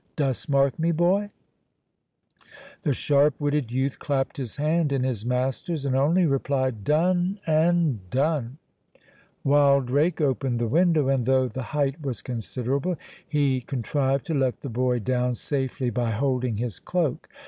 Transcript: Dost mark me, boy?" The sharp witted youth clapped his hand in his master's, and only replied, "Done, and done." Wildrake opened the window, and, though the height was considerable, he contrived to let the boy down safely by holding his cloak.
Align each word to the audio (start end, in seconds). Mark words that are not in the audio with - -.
Dost 0.15 0.49
mark 0.49 0.79
me, 0.79 0.91
boy?" 0.91 1.29
The 2.81 2.91
sharp 2.91 3.39
witted 3.39 3.71
youth 3.71 3.99
clapped 3.99 4.37
his 4.37 4.55
hand 4.55 4.91
in 4.91 5.03
his 5.03 5.23
master's, 5.27 5.85
and 5.85 5.95
only 5.95 6.25
replied, 6.25 6.83
"Done, 6.83 7.39
and 7.45 8.09
done." 8.09 8.57
Wildrake 9.43 10.19
opened 10.19 10.57
the 10.57 10.67
window, 10.67 11.07
and, 11.07 11.27
though 11.27 11.47
the 11.47 11.61
height 11.77 12.01
was 12.01 12.23
considerable, 12.23 12.95
he 13.29 13.61
contrived 13.61 14.25
to 14.25 14.33
let 14.33 14.61
the 14.61 14.69
boy 14.69 14.97
down 14.97 15.35
safely 15.35 15.91
by 15.91 16.09
holding 16.09 16.55
his 16.55 16.79
cloak. 16.79 17.29